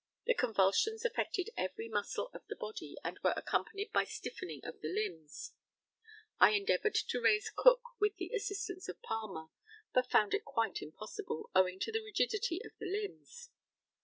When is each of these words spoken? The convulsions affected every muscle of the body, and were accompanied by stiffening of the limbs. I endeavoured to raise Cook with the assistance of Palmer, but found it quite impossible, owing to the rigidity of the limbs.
The 0.25 0.33
convulsions 0.33 1.05
affected 1.05 1.51
every 1.55 1.87
muscle 1.87 2.31
of 2.33 2.41
the 2.47 2.55
body, 2.55 2.97
and 3.03 3.19
were 3.23 3.35
accompanied 3.37 3.91
by 3.93 4.03
stiffening 4.05 4.61
of 4.65 4.81
the 4.81 4.91
limbs. 4.91 5.51
I 6.39 6.53
endeavoured 6.53 6.95
to 6.95 7.21
raise 7.21 7.51
Cook 7.55 7.81
with 7.99 8.15
the 8.15 8.31
assistance 8.33 8.89
of 8.89 8.99
Palmer, 9.03 9.49
but 9.93 10.09
found 10.09 10.33
it 10.33 10.43
quite 10.43 10.81
impossible, 10.81 11.51
owing 11.53 11.79
to 11.81 11.91
the 11.91 12.01
rigidity 12.01 12.59
of 12.65 12.71
the 12.79 12.87
limbs. 12.91 13.51